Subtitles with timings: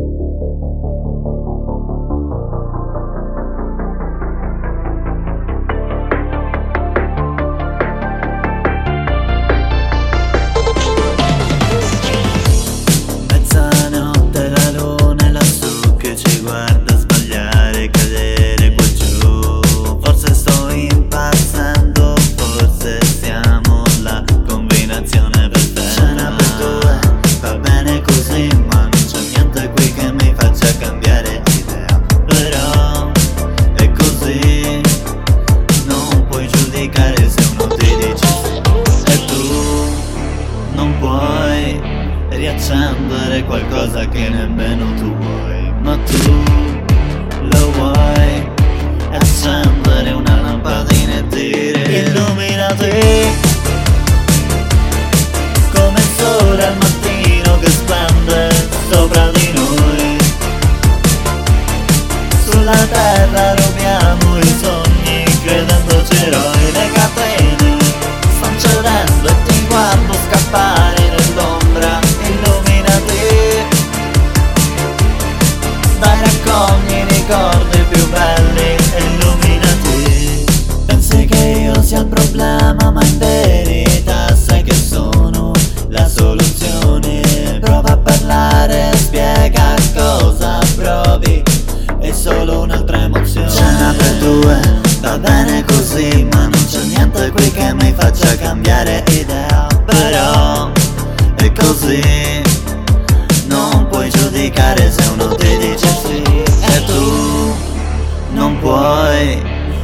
[0.00, 0.18] Thank
[2.10, 2.19] you.
[42.40, 46.42] Riaccendere qualcosa che nemmeno tu vuoi, ma tu
[47.38, 48.48] lo vuoi
[49.10, 53.28] accendere una lampadina e dire illuminati
[55.74, 58.48] come il sole al mattino che splende
[58.90, 60.16] sopra di noi.
[62.48, 66.59] Sulla terra rubiamo i sogni credendoci eroi
[96.00, 100.70] così Ma non c'è niente qui che mi faccia cambiare idea Però
[101.36, 102.42] è così.
[103.46, 106.22] Non puoi giudicare se uno ti dice sì.
[106.22, 107.54] E tu
[108.32, 109.42] non puoi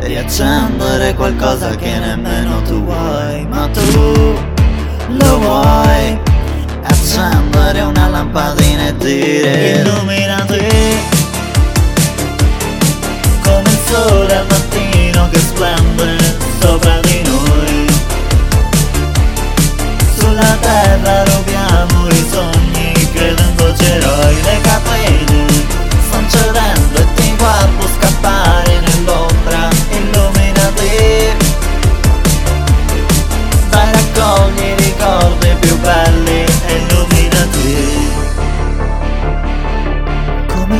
[0.00, 3.46] riaccendere qualcosa che nemmeno tu vuoi.
[3.46, 4.36] Ma tu
[5.08, 6.20] lo vuoi
[6.82, 10.47] Accendere una lampadina e dire Illuminati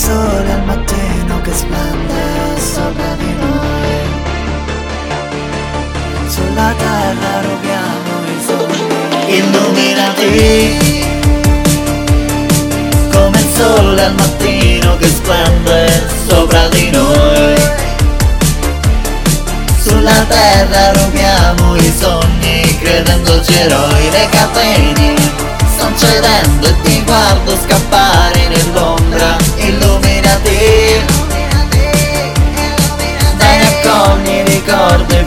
[0.00, 4.08] sole al mattino che splende sopra di noi.
[6.26, 11.08] Sulla terra rubiamo i sogni Illuminati
[13.12, 17.54] Come il sole al mattino che splende sopra di noi.
[19.82, 25.14] Sulla terra rubiamo i sogni credendoci eroi Le catene
[25.74, 26.59] stanno cedendo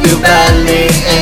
[0.03, 1.12] Happy Valley